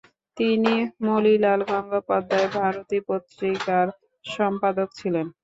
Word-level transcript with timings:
তিনি 0.37 0.73
ও 0.81 1.05
মণিলাল 1.05 1.59
গঙ্গোপাধ্যায় 1.69 2.47
'ভারতী' 2.51 3.05
পত্রিকার 3.09 3.85
সম্পাদক 4.25 4.87
ছিলেন। 4.99 5.25